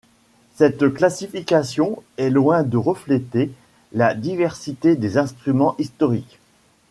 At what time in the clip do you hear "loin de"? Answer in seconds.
2.31-2.75